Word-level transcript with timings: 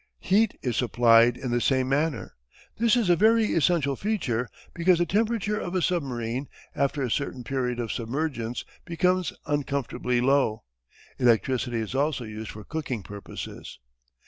Heat 0.17 0.57
is 0.63 0.77
supplied 0.77 1.37
in 1.37 1.51
the 1.51 1.61
same 1.61 1.87
manner; 1.87 2.33
this 2.79 2.95
is 2.95 3.07
a 3.07 3.15
very 3.15 3.53
essential 3.53 3.95
feature 3.95 4.49
because 4.73 4.97
the 4.97 5.05
temperature 5.05 5.59
of 5.59 5.75
a 5.75 5.81
submarine, 5.83 6.47
after 6.75 7.03
a 7.03 7.11
certain 7.11 7.43
period 7.43 7.79
of 7.79 7.91
submergence, 7.91 8.65
becomes 8.83 9.31
uncomfortably 9.45 10.19
low. 10.19 10.63
Electricity 11.19 11.77
is 11.77 11.93
also 11.93 12.23
used 12.23 12.49
for 12.49 12.63
cooking 12.63 13.03
purposes. 13.03 13.77